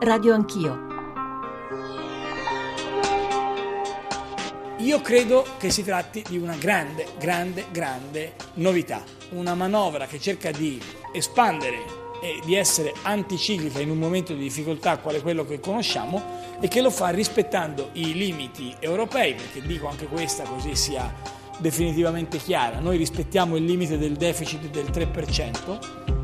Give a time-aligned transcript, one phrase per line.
[0.00, 0.86] Radio Anch'io.
[4.78, 10.50] Io credo che si tratti di una grande, grande, grande novità, una manovra che cerca
[10.50, 10.80] di
[11.12, 16.68] espandere e di essere anticiclica in un momento di difficoltà quale quello che conosciamo e
[16.68, 21.12] che lo fa rispettando i limiti europei, perché dico anche questa così sia
[21.58, 26.17] definitivamente chiara, noi rispettiamo il limite del deficit del 3%,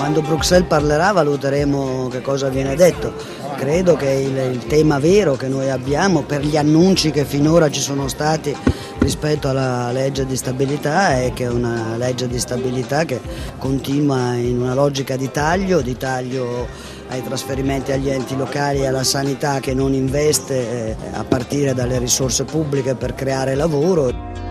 [0.00, 3.12] quando Bruxelles parlerà valuteremo che cosa viene detto.
[3.56, 7.82] Credo che il, il, tema vero che noi abbiamo per gli annunci che finora ci
[7.82, 8.56] sono stati
[9.00, 13.20] rispetto alla legge di stabilità è che è una legge di stabilità che
[13.58, 16.66] continua in una logica di taglio, di taglio
[17.08, 21.98] ai trasferimenti agli enti locali e alla sanità che non investe eh, a partire dalle
[21.98, 24.48] risorse pubbliche per creare lavoro.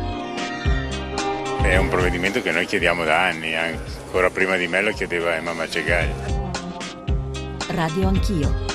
[1.69, 5.53] È un provvedimento che noi chiediamo da anni, ancora prima di me lo chiedeva Emma
[5.53, 6.09] Macegai.
[7.67, 8.65] Radio Anch'io.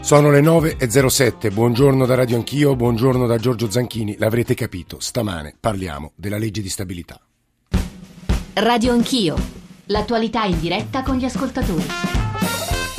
[0.00, 4.16] Sono le 9.07, buongiorno da Radio Anch'io, buongiorno da Giorgio Zanchini.
[4.18, 7.18] L'avrete capito, stamane parliamo della legge di stabilità.
[8.52, 9.34] Radio Anch'io,
[9.86, 12.25] l'attualità in diretta con gli ascoltatori.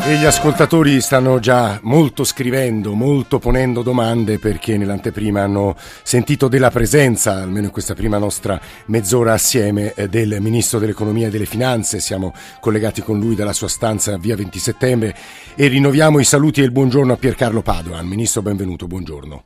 [0.08, 6.72] E gli ascoltatori stanno già molto scrivendo, molto ponendo domande perché nell'anteprima hanno sentito della
[6.72, 12.00] presenza, almeno in questa prima nostra mezz'ora assieme, eh, del Ministro dell'Economia e delle Finanze.
[12.00, 15.14] Siamo collegati con lui dalla sua stanza via 20 settembre
[15.56, 18.08] e rinnoviamo i saluti e il buongiorno a Piercarlo Padoan.
[18.08, 19.44] Ministro, benvenuto, buongiorno.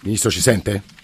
[0.00, 1.01] Ministro, ci sente?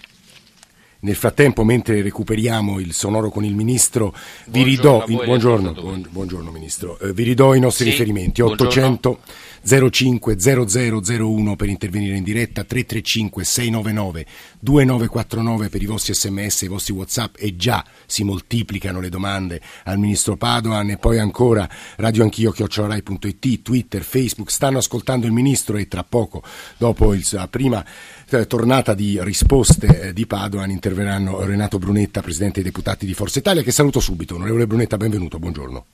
[1.01, 4.13] Nel frattempo, mentre recuperiamo il sonoro con il Ministro,
[4.47, 5.73] vi ridò, il, buongiorno,
[6.09, 8.41] buongiorno, Ministro, eh, vi ridò i nostri sì, riferimenti.
[8.41, 9.19] 800
[9.63, 14.25] 05 0001 per intervenire in diretta, 335 699
[14.59, 19.97] 2949 per i vostri sms, i vostri whatsapp e già si moltiplicano le domande al
[19.97, 20.89] Ministro Padoan.
[20.91, 26.43] E poi ancora radio anch'io chiocciolarai.it, Twitter, Facebook, stanno ascoltando il Ministro e tra poco,
[26.77, 27.85] dopo la prima
[28.29, 33.39] eh, tornata di risposte eh, di Padoan interverranno Renato Brunetta, Presidente dei Deputati di Forza
[33.39, 34.35] Italia, che saluto subito.
[34.35, 35.85] Onorevole Brunetta, benvenuto, buongiorno,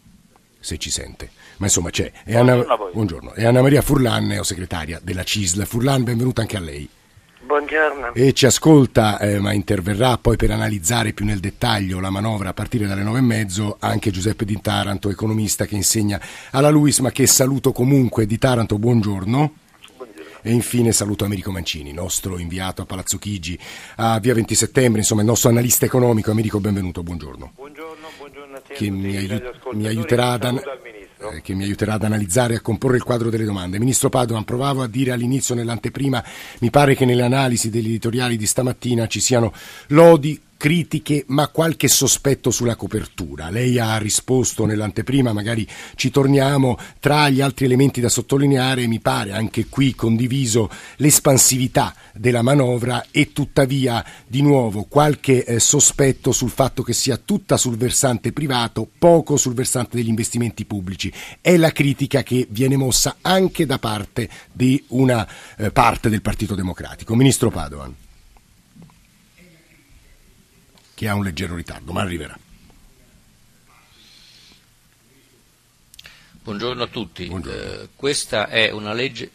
[0.65, 1.29] se ci sente.
[1.57, 2.11] Ma insomma c'è.
[2.25, 3.33] E Anna, buongiorno.
[3.35, 5.65] E Anna Maria Furlan, neosegretaria della CISL.
[5.65, 6.89] Furlan, benvenuta anche a lei.
[7.45, 8.15] Buongiorno.
[8.15, 12.53] E ci ascolta, eh, ma interverrà poi per analizzare più nel dettaglio la manovra a
[12.53, 17.11] partire dalle nove e mezzo anche Giuseppe Di Taranto, economista che insegna alla Luis, ma
[17.11, 18.25] che saluto comunque.
[18.25, 19.53] Di Taranto, buongiorno.
[20.41, 23.57] E infine saluto Americo Mancini, nostro inviato a Palazzo Chigi
[23.97, 26.31] a via 20 settembre, insomma il nostro analista economico.
[26.31, 27.51] Americo, benvenuto, buongiorno.
[27.53, 27.84] Buongiorno, buongiorno.
[28.75, 30.61] Che mi, aiut- mi, aiuterà ad an-
[31.17, 33.79] eh, che mi aiuterà ad analizzare e a comporre il quadro delle domande.
[33.79, 36.23] Ministro Padoan, provavo a dire all'inizio nell'anteprima,
[36.59, 39.53] mi pare che nelle analisi degli editoriali di stamattina ci siano
[39.87, 43.49] lodi critiche ma qualche sospetto sulla copertura.
[43.49, 49.31] Lei ha risposto nell'anteprima, magari ci torniamo, tra gli altri elementi da sottolineare mi pare
[49.31, 56.83] anche qui condiviso l'espansività della manovra e tuttavia di nuovo qualche eh, sospetto sul fatto
[56.83, 61.11] che sia tutta sul versante privato, poco sul versante degli investimenti pubblici.
[61.41, 65.27] È la critica che viene mossa anche da parte di una
[65.57, 67.15] eh, parte del Partito Democratico.
[67.15, 68.03] Ministro Padoan
[70.95, 72.37] che ha un leggero ritardo, ma arriverà.
[76.41, 77.25] Buongiorno a tutti.
[77.25, 77.61] Buongiorno.
[77.61, 79.29] Eh, questa, è legge,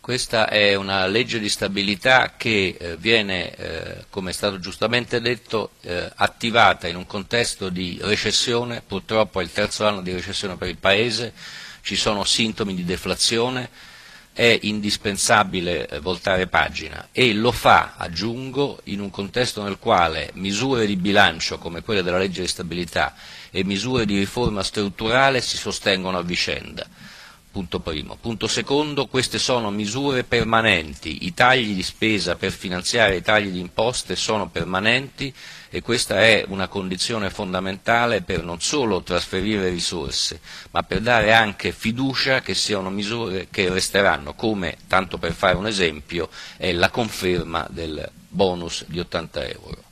[0.00, 5.72] questa, è una legge, di stabilità che eh, viene, eh, come è stato giustamente detto,
[5.82, 10.68] eh, attivata in un contesto di recessione, purtroppo è il terzo anno di recessione per
[10.68, 11.32] il Paese,
[11.82, 13.68] ci sono sintomi di deflazione,
[14.34, 20.86] è indispensabile eh, voltare pagina e lo fa, aggiungo, in un contesto nel quale misure
[20.86, 23.14] di bilancio come quelle della legge di stabilità
[23.52, 26.84] e misure di riforma strutturale si sostengono a vicenda.
[27.54, 28.16] Punto primo.
[28.20, 33.60] Punto secondo, queste sono misure permanenti, i tagli di spesa per finanziare i tagli di
[33.60, 35.32] imposte sono permanenti
[35.70, 40.40] e questa è una condizione fondamentale per non solo trasferire risorse,
[40.72, 45.68] ma per dare anche fiducia che siano misure che resteranno, come, tanto per fare un
[45.68, 49.83] esempio, è la conferma del bonus di 80 euro.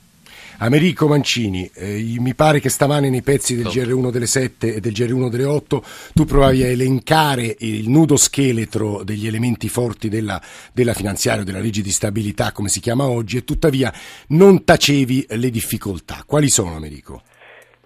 [0.63, 4.93] Americo Mancini, eh, mi pare che stamane nei pezzi del GR1 delle 7 e del
[4.93, 5.83] GR1 delle 8
[6.13, 10.39] tu provavi a elencare il nudo scheletro degli elementi forti della,
[10.73, 13.91] della finanziaria, della legge di stabilità, come si chiama oggi, e tuttavia
[14.29, 16.23] non tacevi le difficoltà.
[16.25, 17.23] Quali sono, Americo?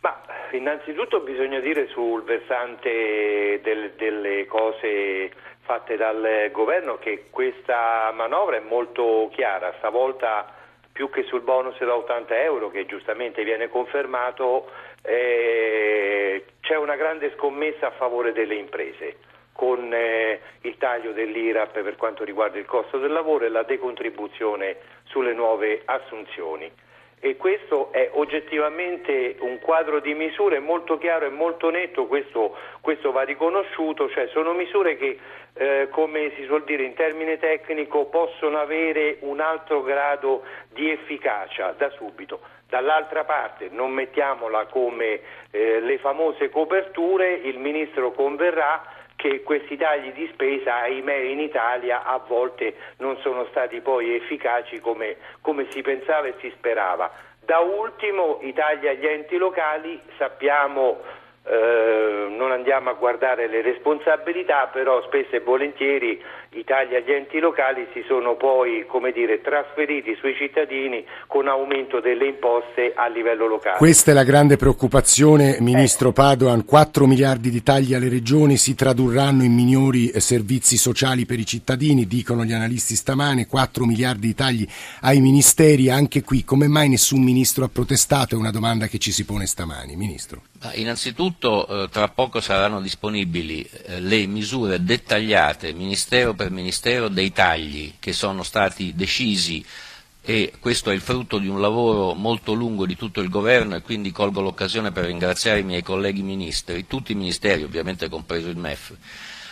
[0.02, 0.22] Ma
[0.52, 5.32] innanzitutto bisogna dire sul versante del, delle cose
[5.62, 10.57] fatte dal governo che questa manovra è molto chiara, stavolta
[10.98, 14.68] più che sul bonus da 80 euro che giustamente viene confermato,
[15.04, 19.18] eh, c'è una grande scommessa a favore delle imprese
[19.54, 24.78] con eh, il taglio dell'IRAP per quanto riguarda il costo del lavoro e la decontribuzione
[25.04, 26.72] sulle nuove assunzioni.
[27.20, 33.12] E questo è oggettivamente un quadro di misure molto chiaro e molto netto, questo, questo
[33.12, 35.18] va riconosciuto, cioè sono misure che,
[35.54, 41.74] eh, come si suol dire in termine tecnico, possono avere un altro grado di efficacia
[41.76, 42.40] da subito.
[42.70, 48.84] Dall'altra parte, non mettiamola come eh, le famose coperture, il Ministro converrà
[49.18, 54.80] che questi tagli di spesa, ahimè, in Italia a volte non sono stati poi efficaci
[54.80, 57.12] come, come si pensava e si sperava.
[57.44, 61.02] Da ultimo i tagli agli enti locali, sappiamo
[61.50, 66.22] eh, non andiamo a guardare le responsabilità, però spesso e volentieri
[66.52, 72.26] i tagli agli enti locali si sono poi dire, trasferiti sui cittadini con aumento delle
[72.26, 73.78] imposte a livello locale.
[73.78, 76.14] Questa è la grande preoccupazione, Ministro eh.
[76.14, 76.66] Padoan.
[76.66, 81.46] 4 miliardi di tagli alle regioni si tradurranno in minori eh, servizi sociali per i
[81.46, 84.68] cittadini, dicono gli analisti stamane, 4 miliardi di tagli
[85.02, 85.90] ai ministeri.
[85.90, 88.36] Anche qui, come mai nessun ministro ha protestato?
[88.36, 89.96] È una domanda che ci si pone stamani.
[89.96, 90.42] Ministro.
[90.74, 97.94] Innanzitutto eh, tra poco saranno disponibili eh, le misure dettagliate ministero per ministero dei tagli
[98.00, 99.64] che sono stati decisi
[100.24, 103.82] e questo è il frutto di un lavoro molto lungo di tutto il governo e
[103.82, 108.58] quindi colgo l'occasione per ringraziare i miei colleghi ministri, tutti i ministeri, ovviamente compreso il
[108.58, 108.94] MEF,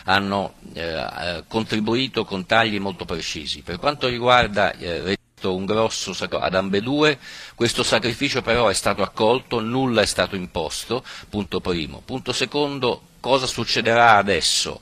[0.05, 3.61] hanno eh, eh contribuito con tagli molto precisi.
[3.61, 5.17] Per quanto riguarda eh,
[5.53, 7.19] un grosso sacrificio ad ambedue,
[7.55, 12.01] questo sacrificio però è stato accolto, nulla è stato imposto, punto primo.
[12.03, 14.81] Punto secondo, cosa succederà adesso?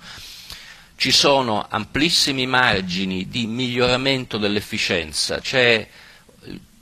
[0.95, 5.87] Ci sono amplissimi margini di miglioramento dell'efficienza, c'è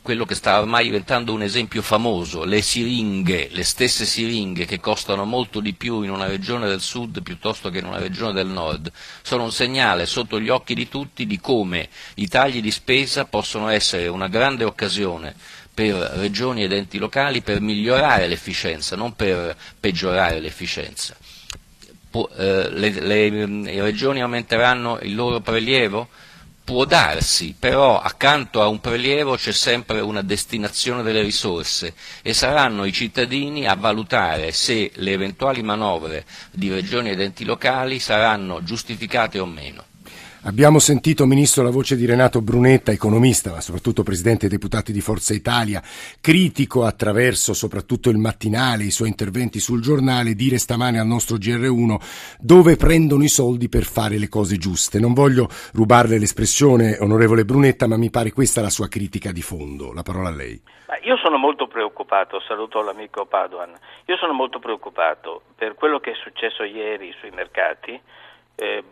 [0.02, 5.26] quello che sta ormai diventando un esempio famoso, le siringhe, le stesse siringhe che costano
[5.26, 8.92] molto di più in una regione del sud piuttosto che in una regione del nord,
[9.22, 13.70] sono un segnale sotto gli occhi di tutti di come i tagli di spesa possono
[13.70, 15.36] essere una grande occasione
[15.74, 21.16] per regioni ed enti locali per migliorare l'efficienza, non per peggiorare l'efficienza.
[22.14, 26.10] Eh, le, le, le regioni aumenteranno il loro prelievo?
[26.64, 32.86] Può darsi, però accanto a un prelievo c'è sempre una destinazione delle risorse e saranno
[32.86, 39.40] i cittadini a valutare se le eventuali manovre di regioni ed enti locali saranno giustificate
[39.40, 39.91] o meno.
[40.44, 45.00] Abbiamo sentito, Ministro, la voce di Renato Brunetta, economista, ma soprattutto Presidente dei Deputati di
[45.00, 45.84] Forza Italia,
[46.20, 52.38] critico attraverso soprattutto il mattinale, i suoi interventi sul giornale, dire stamane al nostro GR1
[52.40, 55.00] dove prendono i soldi per fare le cose giuste.
[55.00, 59.94] Non voglio rubarle l'espressione, onorevole Brunetta, ma mi pare questa la sua critica di fondo.
[59.94, 60.60] La parola a lei.
[61.04, 63.74] Io sono molto preoccupato, saluto l'amico Paduan,
[64.06, 68.00] io sono molto preoccupato per quello che è successo ieri sui mercati.
[68.56, 68.84] Eh,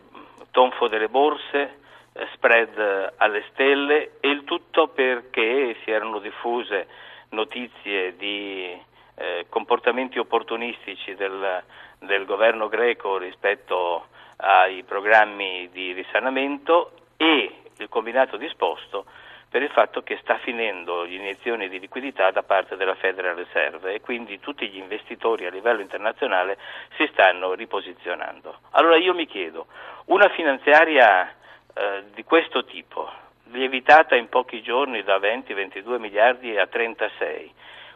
[0.50, 1.78] tonfo delle borse,
[2.12, 6.86] eh, spread alle stelle e il tutto perché si erano diffuse
[7.30, 8.78] notizie di
[9.14, 11.62] eh, comportamenti opportunistici del,
[11.98, 14.06] del governo greco rispetto
[14.36, 19.04] ai programmi di risanamento e il combinato disposto
[19.50, 24.00] per il fatto che sta finendo l'iniezione di liquidità da parte della Federal Reserve e
[24.00, 26.56] quindi tutti gli investitori a livello internazionale
[26.96, 28.58] si stanno riposizionando.
[28.70, 29.66] Allora io mi chiedo,
[30.06, 31.28] una finanziaria
[31.74, 33.10] eh, di questo tipo,
[33.46, 37.52] lievitata in pochi giorni da 20-22 miliardi a 36,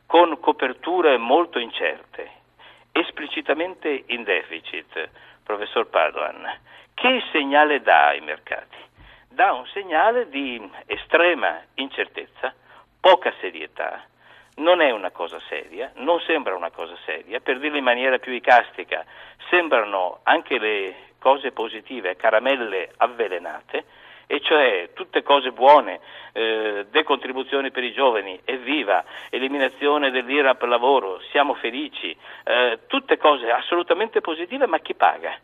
[0.06, 2.30] con coperture molto incerte,
[2.90, 5.08] esplicitamente in deficit,
[5.44, 6.58] professor Padoan,
[6.94, 8.76] che segnale dà ai mercati?
[9.34, 12.54] Dà un segnale di estrema incertezza,
[13.00, 14.02] poca serietà,
[14.56, 18.32] non è una cosa seria, non sembra una cosa seria, per dirlo in maniera più
[18.32, 19.04] icastica,
[19.50, 23.84] sembrano anche le cose positive caramelle avvelenate,
[24.26, 26.00] e cioè tutte cose buone,
[26.32, 34.20] eh, decontribuzioni per i giovani, evviva, eliminazione dell'IRAP lavoro, siamo felici, eh, tutte cose assolutamente
[34.20, 35.36] positive, ma chi paga?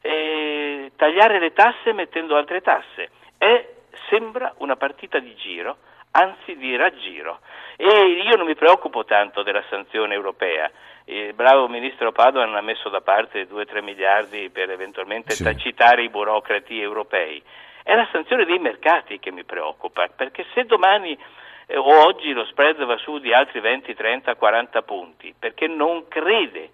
[0.00, 3.10] E tagliare le tasse mettendo altre tasse
[3.44, 3.68] è,
[4.08, 5.76] sembra una partita di giro,
[6.12, 7.40] anzi di raggiro.
[7.76, 10.70] E io non mi preoccupo tanto della sanzione europea.
[11.04, 15.42] Il bravo ministro Padoan ha messo da parte 2-3 miliardi per eventualmente sì.
[15.42, 17.42] tacitare i burocrati europei.
[17.82, 21.18] È la sanzione dei mercati che mi preoccupa, perché se domani
[21.66, 26.08] eh, o oggi lo spread va su di altri 20, 30, 40 punti, perché non
[26.08, 26.70] crede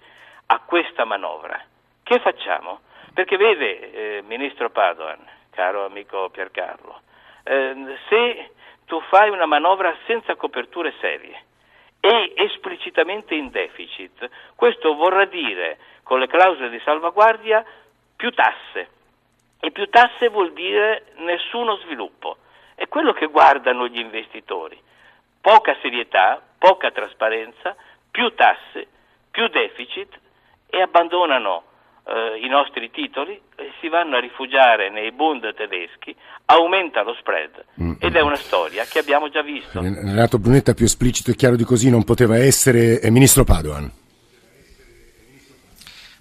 [0.46, 1.60] a questa manovra,
[2.04, 2.80] che facciamo?
[3.12, 7.00] Perché vede, eh, ministro Padoan, caro amico Piercarlo.
[7.42, 8.50] Eh, se
[8.86, 11.44] tu fai una manovra senza coperture serie
[12.00, 14.28] e esplicitamente in deficit.
[14.56, 17.64] Questo vorrà dire, con le clausole di salvaguardia,
[18.16, 18.88] più tasse.
[19.60, 22.38] E più tasse vuol dire nessuno sviluppo.
[22.74, 24.80] È quello che guardano gli investitori.
[25.40, 27.76] Poca serietà, poca trasparenza,
[28.10, 28.86] più tasse,
[29.30, 30.18] più deficit
[30.68, 31.64] e abbandonano
[32.06, 36.14] eh, i nostri titoli e si vanno a rifugiare nei bund tedeschi,
[36.46, 37.92] aumenta lo spread mm.
[37.98, 39.80] ed è una storia che abbiamo già visto.
[39.80, 43.98] Renato Brunetta più esplicito e chiaro di così non poteva essere eh, Ministro Padoan.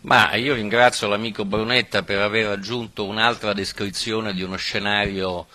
[0.02, 5.48] Ma io ringrazio l'amico Brunetta per aver aggiunto un'altra descrizione di uno scenario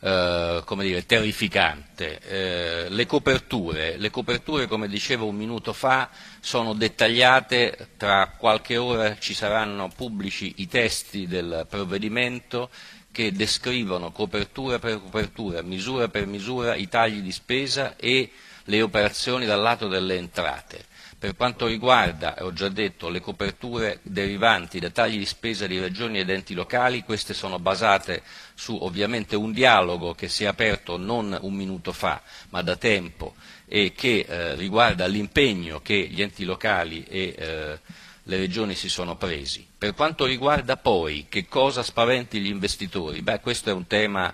[0.00, 2.20] eh, come dire, terrificante.
[2.20, 6.08] Eh, le, coperture, le coperture, come dicevo un minuto fa,
[6.40, 12.70] sono dettagliate, tra qualche ora ci saranno pubblici i testi del provvedimento
[13.10, 18.30] che descrivono copertura per copertura, misura per misura i tagli di spesa e
[18.68, 20.84] le operazioni dal lato delle entrate.
[21.18, 26.20] Per quanto riguarda, ho già detto, le coperture derivanti da tagli di spesa di regioni
[26.20, 28.22] ed enti locali, queste sono basate
[28.54, 33.34] su ovviamente un dialogo che si è aperto non un minuto fa, ma da tempo
[33.66, 37.78] e che eh, riguarda l'impegno che gli enti locali e eh,
[38.22, 39.66] le regioni si sono presi.
[39.76, 44.32] Per quanto riguarda poi che cosa spaventi gli investitori, beh, questo è un tema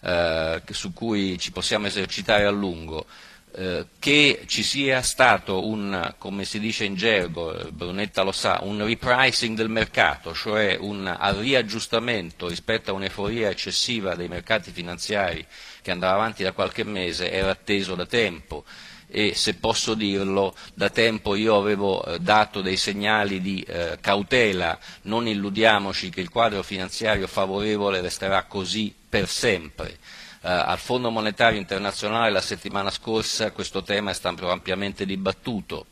[0.00, 3.06] eh, su cui ci possiamo esercitare a lungo.
[3.58, 8.84] Eh, che ci sia stato un, come dice in gergo, eh, Brunetta lo sa, un
[8.84, 15.42] repricing del mercato, cioè un riaggiustamento rispetto a un'euforia eccessiva dei mercati finanziari
[15.80, 18.62] che andava avanti da qualche mese, era atteso da tempo.
[19.08, 24.78] E se posso dirlo, da tempo io avevo eh, dato dei segnali di eh, cautela,
[25.02, 29.96] non illudiamoci che il quadro finanziario favorevole resterà così per sempre
[30.46, 35.86] al Fondo Monetario Internazionale la settimana scorsa questo tema è stato ampiamente dibattuto.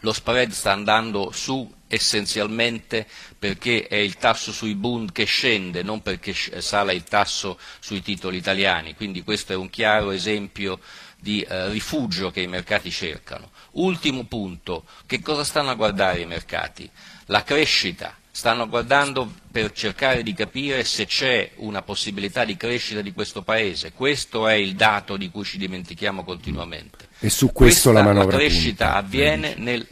[0.00, 6.02] Lo spread sta andando su essenzialmente perché è il tasso sui bund che scende, non
[6.02, 10.78] perché sale il tasso sui titoli italiani, quindi questo è un chiaro esempio
[11.18, 13.50] di eh, rifugio che i mercati cercano.
[13.72, 16.88] Ultimo punto, che cosa stanno a guardare i mercati?
[17.26, 23.12] La crescita, stanno guardando per cercare di capire se c'è una possibilità di crescita di
[23.12, 23.90] questo Paese.
[23.92, 27.08] Questo è il dato di cui ci dimentichiamo continuamente.
[27.18, 29.84] E su questo Questa, la manovra La crescita punta, avviene nel,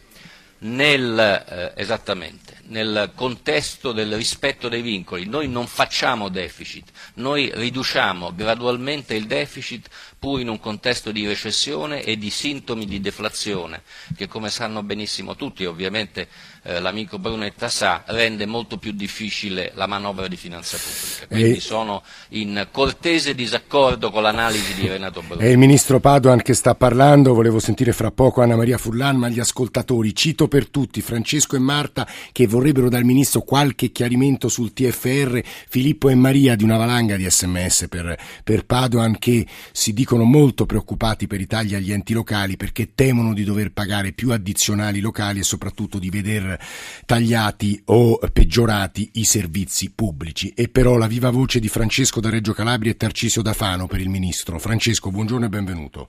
[0.58, 5.26] nel, eh, esattamente, nel contesto del rispetto dei vincoli.
[5.26, 9.88] Noi non facciamo deficit, noi riduciamo gradualmente il deficit
[10.26, 13.82] pur in un contesto di recessione e di sintomi di deflazione
[14.16, 16.26] che come sanno benissimo tutti, ovviamente
[16.64, 21.26] eh, l'amico Brunetta sa, rende molto più difficile la manovra di finanza pubblica.
[21.28, 21.60] Quindi e...
[21.60, 25.44] sono in cortese disaccordo con l'analisi di Renato Brunetta.
[25.44, 29.28] È il ministro Padoan che sta parlando, volevo sentire fra poco Anna Maria Furlan, ma
[29.28, 34.72] gli ascoltatori, cito per tutti Francesco e Marta che vorrebbero dal ministro qualche chiarimento sul
[34.72, 40.15] TFR, Filippo e Maria di una valanga di sms per, per Padoan che si dicono
[40.16, 44.32] dicono molto preoccupati per i tagli agli enti locali perché temono di dover pagare più
[44.32, 46.56] addizionali locali e soprattutto di veder
[47.04, 50.54] tagliati o peggiorati i servizi pubblici.
[50.56, 54.00] E però la viva voce di Francesco da Reggio Calabria e Tarcisio da Fano per
[54.00, 54.58] il Ministro.
[54.58, 56.08] Francesco, buongiorno e benvenuto.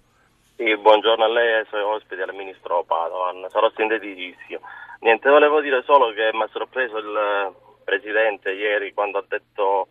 [0.55, 3.45] Sì, buongiorno a lei e ai suoi ospiti al Ministro Padovan.
[3.51, 4.61] Sarò sinteticissimo.
[5.01, 9.89] Niente, volevo dire solo che mi ha sorpreso il Presidente ieri quando ha detto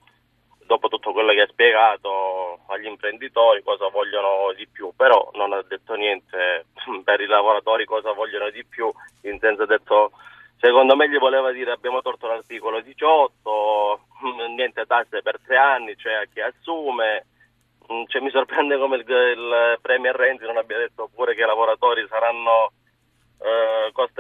[0.67, 5.63] dopo tutto quello che ha spiegato agli imprenditori cosa vogliono di più, però non ha
[5.63, 6.67] detto niente.
[7.05, 8.93] Per i lavoratori cosa vogliono di più,
[9.23, 10.13] in senso detto
[10.59, 14.01] secondo me gli voleva dire abbiamo torto l'articolo 18,
[14.55, 17.27] niente tasse per tre anni, cioè a chi assume,
[17.93, 21.47] mm, cioè, mi sorprende come il, il Premier Renzi non abbia detto pure che i
[21.47, 22.73] lavoratori saranno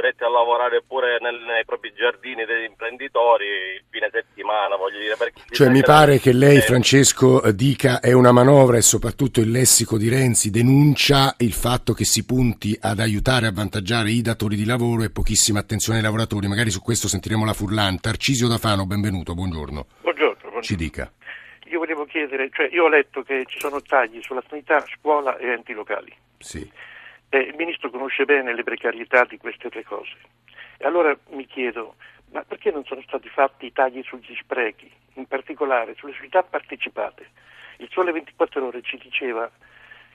[0.06, 5.16] costretti a lavorare pure nel, nei propri giardini degli imprenditori il fine settimana, voglio dire.
[5.50, 10.08] Cioè mi pare che lei, Francesco, dica è una manovra e soprattutto il lessico di
[10.08, 15.02] Renzi denuncia il fatto che si punti ad aiutare, a avvantaggiare i datori di lavoro
[15.02, 16.46] e pochissima attenzione ai lavoratori.
[16.46, 18.00] Magari su questo sentiremo la Furlan.
[18.00, 19.86] Tarcisio Dafano, benvenuto, buongiorno.
[20.02, 20.36] Buongiorno.
[20.40, 20.62] buongiorno.
[20.62, 21.10] Ci dica.
[21.68, 25.48] Io volevo chiedere, cioè io ho letto che ci sono tagli sulla sanità, scuola e
[25.48, 26.14] enti locali.
[26.38, 26.70] Sì.
[27.28, 30.14] Eh, il Ministro conosce bene le precarietà di queste tre cose.
[30.78, 31.96] E allora mi chiedo,
[32.32, 37.30] ma perché non sono stati fatti i tagli sugli sprechi, in particolare sulle società partecipate?
[37.78, 39.50] Il Sole 24 Ore ci diceva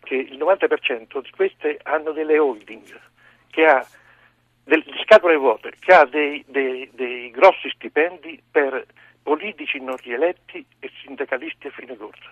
[0.03, 2.99] che il 90% di queste hanno delle holding,
[3.49, 3.85] che ha
[4.63, 8.85] delle scatole vuote, che ha dei, dei, dei grossi stipendi per
[9.21, 12.31] politici non rieletti e sindacalisti a fine corsa.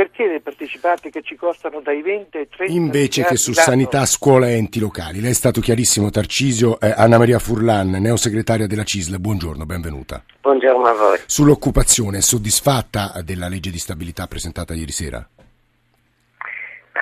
[0.00, 4.48] Perché le partecipate che ci costano dai 20 ai 30 Invece che su sanità, scuola
[4.48, 5.20] e enti locali.
[5.20, 6.80] Lei è stato chiarissimo, Tarcisio.
[6.80, 10.24] Eh, Anna Maria Furlan, neosegretaria della CISL, buongiorno, benvenuta.
[10.40, 11.18] Buongiorno a voi.
[11.26, 15.28] Sull'occupazione, è soddisfatta della legge di stabilità presentata ieri sera?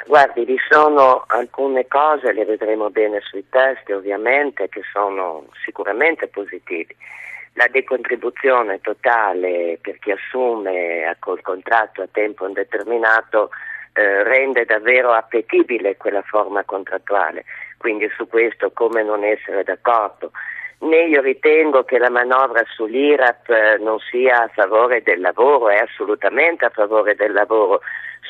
[0.08, 6.96] Guardi, vi sono alcune cose, le vedremo bene sui testi ovviamente, che sono sicuramente positivi.
[7.58, 13.50] La decontribuzione totale per chi assume col contratto a tempo indeterminato
[13.94, 17.44] eh, rende davvero appetibile quella forma contrattuale,
[17.76, 20.30] quindi su questo come non essere d'accordo.
[20.82, 25.78] Né io ritengo che la manovra sull'IRAP eh, non sia a favore del lavoro, è
[25.78, 27.80] assolutamente a favore del lavoro,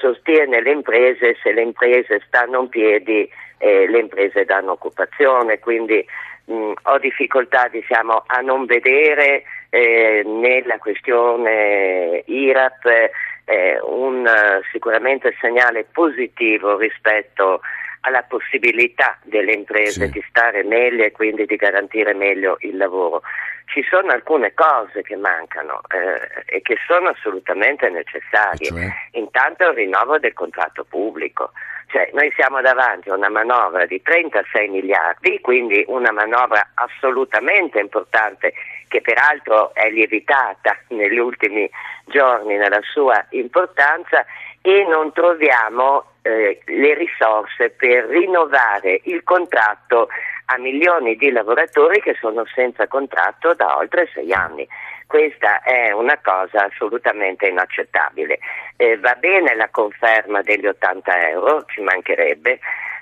[0.01, 6.05] sostiene le imprese, se le imprese stanno in piedi eh, le imprese danno occupazione, quindi
[6.45, 12.85] mh, ho difficoltà diciamo, a non vedere eh, nella questione IRAP
[13.45, 14.29] eh, un
[14.71, 17.61] sicuramente segnale positivo rispetto
[18.00, 20.12] alla possibilità delle imprese sì.
[20.12, 23.23] di stare meglio e quindi di garantire meglio il lavoro.
[23.69, 28.69] Ci sono alcune cose che mancano eh, e che sono assolutamente necessarie.
[28.69, 28.89] Cioè?
[29.13, 31.53] Intanto il rinnovo del contratto pubblico.
[31.91, 38.53] Cioè, noi siamo davanti a una manovra di 36 miliardi, quindi una manovra assolutamente importante
[38.89, 41.69] che peraltro è lievitata negli ultimi
[42.05, 44.25] giorni nella sua importanza
[44.61, 50.09] e non troviamo eh, le risorse per rinnovare il contratto
[50.50, 54.67] a milioni di lavoratori che sono senza contratto da oltre sei anni.
[55.07, 58.38] Questa è una cosa assolutamente inaccettabile.
[58.76, 62.61] Eh, va bene la conferma degli 80 euro, ci mancherebbe.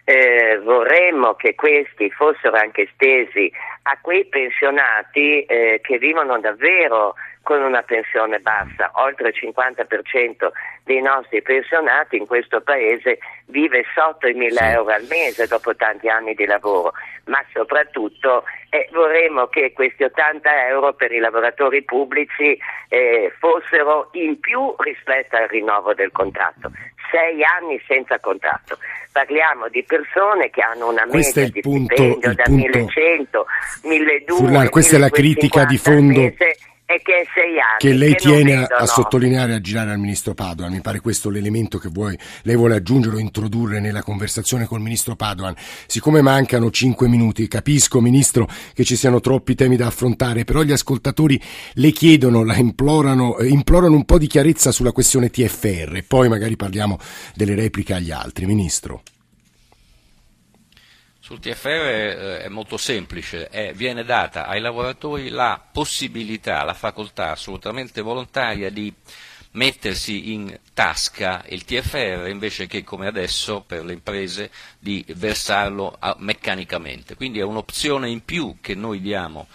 [0.09, 3.51] Eh, vorremmo che questi fossero anche estesi
[3.83, 10.51] a quei pensionati eh, che vivono davvero con una pensione bassa, oltre il 50%
[10.85, 16.09] dei nostri pensionati in questo paese vive sotto i 1000 euro al mese dopo tanti
[16.09, 16.93] anni di lavoro,
[17.27, 24.41] ma soprattutto eh, vorremmo che questi 80 euro per i lavoratori pubblici eh, fossero in
[24.41, 26.71] più rispetto al rinnovo del contratto.
[27.11, 28.79] Sei anni senza contratto.
[29.13, 32.79] Parliamo di persone che hanno una media di punto, stipendio da punto.
[32.79, 33.47] 1100,
[33.85, 34.35] 1200.
[34.35, 36.21] Furlan, questa è la critica di fondo.
[36.21, 37.79] Mese, e che è sei anni.
[37.79, 40.73] Che lei che tiene a, a sottolineare e a girare al ministro Padoan.
[40.73, 45.17] Mi pare questo l'elemento che vuoi, lei vuole aggiungere o introdurre nella conversazione col ministro
[45.17, 45.55] Padoan.
[45.87, 50.73] Siccome mancano cinque minuti, capisco, ministro, che ci siano troppi temi da affrontare, però gli
[50.73, 51.41] ascoltatori
[51.75, 56.05] le chiedono, la implorano, eh, implorano un po' di chiarezza sulla questione TFR.
[56.07, 56.99] Poi magari parliamo
[57.35, 58.47] delle repliche agli altri.
[58.47, 59.03] Ministro.
[61.27, 67.33] Sul TFR eh, è molto semplice, è, viene data ai lavoratori la possibilità, la facoltà
[67.33, 68.95] assolutamente volontaria di
[69.51, 76.15] mettersi in tasca il TFR invece che come adesso per le imprese di versarlo a,
[76.17, 77.17] meccanicamente.
[77.17, 79.49] Quindi è un'opzione in più che noi diamo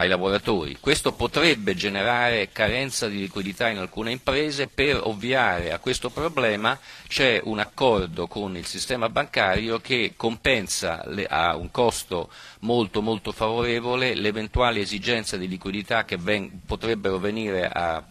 [0.00, 0.76] ai lavoratori.
[0.80, 7.40] Questo potrebbe generare carenza di liquidità in alcune imprese, per ovviare a questo problema c'è
[7.42, 12.30] un accordo con il sistema bancario che compensa le, a un costo
[12.60, 18.02] molto, molto favorevole l'eventuale esigenza di liquidità che ven, potrebbero venire a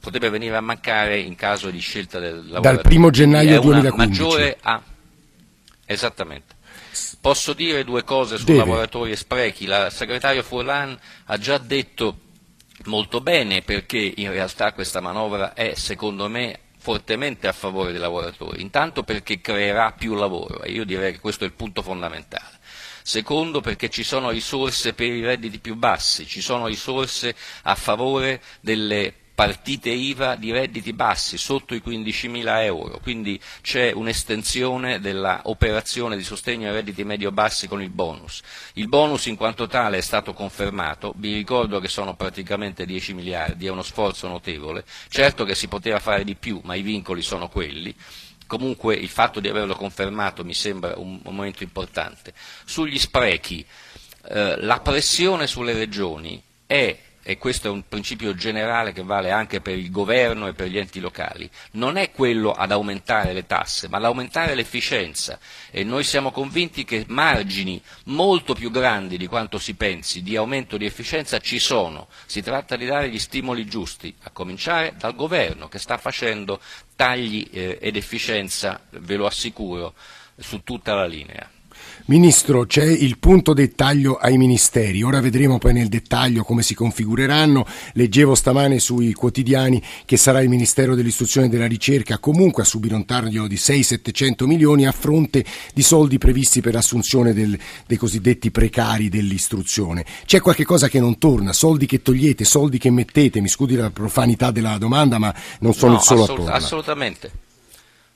[0.00, 2.74] potrebbe venire a mancare in caso di scelta del lavoratore.
[2.74, 4.56] Dal primo gennaio 2015.
[4.60, 4.82] A...
[5.86, 6.54] Esattamente.
[7.24, 8.58] Posso dire due cose su Deve.
[8.58, 9.64] lavoratori e sprechi.
[9.64, 12.18] La segretaria Furlan ha già detto
[12.84, 18.60] molto bene perché in realtà questa manovra è, secondo me, fortemente a favore dei lavoratori.
[18.60, 22.58] Intanto perché creerà più lavoro e io direi che questo è il punto fondamentale.
[23.02, 28.42] Secondo perché ci sono risorse per i redditi più bassi, ci sono risorse a favore
[28.60, 36.22] delle partite IVA di redditi bassi, sotto i 15.000 euro, quindi c'è un'estensione dell'operazione di
[36.22, 38.42] sostegno ai redditi medio-bassi con il bonus.
[38.74, 43.66] Il bonus in quanto tale è stato confermato, vi ricordo che sono praticamente 10 miliardi,
[43.66, 47.48] è uno sforzo notevole, certo che si poteva fare di più, ma i vincoli sono
[47.48, 47.94] quelli.
[48.46, 52.34] Comunque il fatto di averlo confermato mi sembra un momento importante.
[52.64, 53.66] Sugli sprechi,
[54.28, 59.62] eh, la pressione sulle regioni è e questo è un principio generale che vale anche
[59.62, 63.88] per il governo e per gli enti locali, non è quello ad aumentare le tasse,
[63.88, 65.38] ma ad aumentare l'efficienza.
[65.70, 70.76] E noi siamo convinti che margini molto più grandi di quanto si pensi di aumento
[70.76, 75.68] di efficienza ci sono, si tratta di dare gli stimoli giusti, a cominciare dal governo
[75.68, 76.60] che sta facendo
[76.94, 79.94] tagli eh, ed efficienza, ve lo assicuro,
[80.36, 81.53] su tutta la linea.
[82.06, 87.64] Ministro, c'è il punto dettaglio ai ministeri, ora vedremo poi nel dettaglio come si configureranno.
[87.94, 92.94] Leggevo stamane sui quotidiani che sarà il Ministero dell'Istruzione e della Ricerca comunque a subire
[92.94, 98.50] un taglio di 6-700 milioni a fronte di soldi previsti per l'assunzione del, dei cosiddetti
[98.50, 100.04] precari dell'istruzione.
[100.26, 103.88] C'è qualche cosa che non torna, soldi che togliete, soldi che mettete, mi scusi la
[103.88, 106.54] profanità della domanda, ma non sono no, il solo assolut- attorno.
[106.54, 107.30] Assolutamente.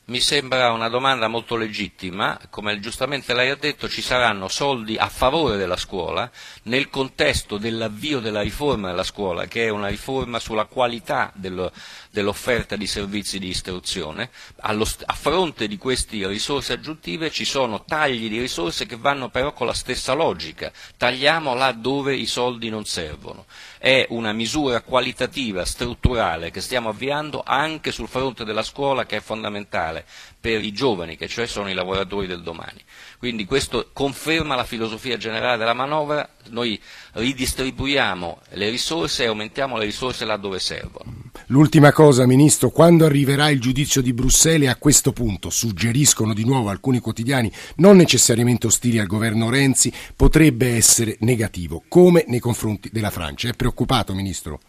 [0.09, 5.07] Mi sembra una domanda molto legittima, come giustamente lei ha detto ci saranno soldi a
[5.11, 6.31] favore della scuola
[6.63, 11.71] nel contesto dell'avvio della riforma della scuola, che è una riforma sulla qualità dello,
[12.11, 14.31] dell'offerta di servizi di istruzione.
[14.61, 19.53] Allo, a fronte di queste risorse aggiuntive ci sono tagli di risorse che vanno però
[19.53, 23.45] con la stessa logica, tagliamo là dove i soldi non servono.
[23.77, 29.21] È una misura qualitativa, strutturale che stiamo avviando anche sul fronte della scuola che è
[29.21, 29.97] fondamentale
[30.41, 32.83] per i giovani, che cioè sono i lavoratori del domani.
[33.19, 36.81] Quindi questo conferma la filosofia generale della manovra, noi
[37.13, 41.31] ridistribuiamo le risorse e aumentiamo le risorse là dove servono.
[41.47, 46.69] L'ultima cosa, Ministro, quando arriverà il giudizio di Bruxelles a questo punto, suggeriscono di nuovo
[46.69, 53.11] alcuni quotidiani, non necessariamente ostili al governo Renzi, potrebbe essere negativo, come nei confronti della
[53.11, 53.49] Francia.
[53.49, 54.61] È preoccupato, Ministro?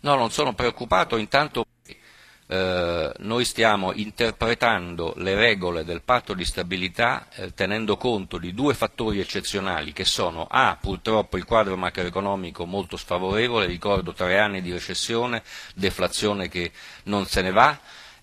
[0.00, 1.66] No, non sono preoccupato, intanto
[2.48, 8.74] eh, noi stiamo interpretando le regole del patto di stabilità eh, tenendo conto di due
[8.74, 14.70] fattori eccezionali che sono A, purtroppo il quadro macroeconomico molto sfavorevole, ricordo tre anni di
[14.70, 15.42] recessione,
[15.74, 16.70] deflazione che
[17.04, 17.78] non se ne va,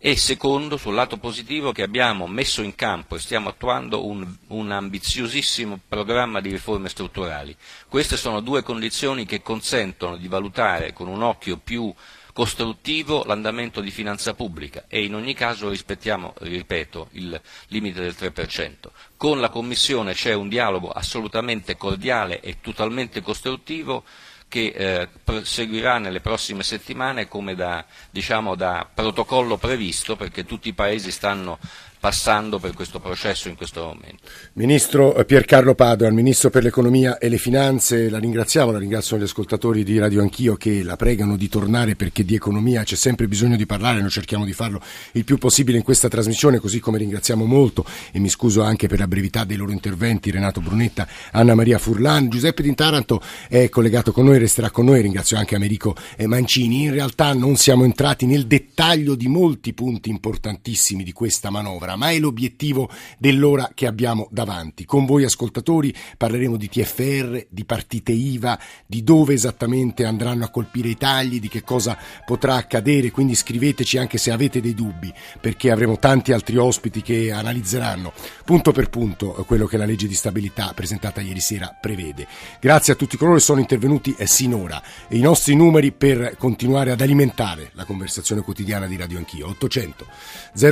[0.06, 4.70] e secondo, sul lato positivo, che abbiamo messo in campo e stiamo attuando un, un,
[4.70, 7.56] ambiziosissimo programma di riforme strutturali.
[7.88, 11.94] Queste sono due condizioni che consentono di valutare con un occhio più
[12.34, 18.89] costruttivo l'andamento di finanza pubblica e in ogni caso rispettiamo, ripeto, il limite del 3%.
[19.15, 24.04] Con la Commissione c'è un dialogo assolutamente cordiale e totalmente costruttivo
[24.48, 30.74] che eh, seguirà nelle prossime settimane come da, diciamo, da protocollo previsto perché tutti i
[30.74, 31.58] Paesi stanno
[32.04, 34.28] passando per questo processo in questo momento.
[34.56, 39.86] Ministro Piercarlo Padoan, Ministro per l'Economia e le Finanze, la ringraziamo, la ringraziano gli ascoltatori
[39.86, 43.66] di Radio Anch'io che la pregano di tornare perché di economia c'è sempre bisogno di
[43.66, 44.82] parlare, noi cerchiamo di farlo
[45.13, 49.00] il più possibile in questa trasmissione, così come ringraziamo molto e mi scuso anche per
[49.00, 54.12] la brevità dei loro interventi Renato Brunetta, Anna Maria Furlan, Giuseppe Di Taranto è collegato
[54.12, 56.82] con noi, resterà con noi, ringrazio anche Americo Mancini.
[56.84, 62.12] In realtà non siamo entrati nel dettaglio di molti punti importantissimi di questa manovra ma
[62.12, 64.86] è l'obiettivo dell'ora che abbiamo davanti.
[64.86, 70.90] Con voi ascoltatori parleremo di TFR, di partite IVA, di dove esattamente andranno a colpire
[70.90, 75.72] i tagli, di che cosa potrà accadere, quindi scriveteci anche se avete dei dubbi, perché
[75.72, 80.72] avremo tanti altri ospiti che analizzeranno punto per punto quello che la legge di stabilità
[80.74, 82.28] presentata ieri sera prevede.
[82.60, 87.02] Grazie a tutti coloro che sono intervenuti sinora e i nostri numeri per continuare ad
[87.02, 89.48] alimentare la conversazione quotidiana di Radio Anch'io.
[89.50, 90.06] 800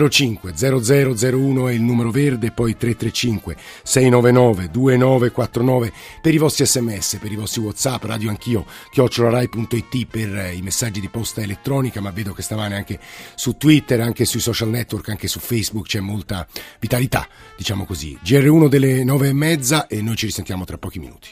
[0.10, 7.18] 05 00 001 è il numero verde, poi 335 699 2949 per i vostri sms,
[7.22, 12.12] per i vostri whatsapp, radio anch'io, chiocciolarai.it per eh, i messaggi di posta elettronica, ma
[12.12, 13.00] vedo che stamane anche
[13.36, 16.48] su Twitter, anche sui social network, anche su Facebook c'è molta
[16.80, 18.18] vitalità, diciamo così.
[18.24, 21.30] GR1 delle nove e mezza e noi ci risentiamo tra pochi minuti.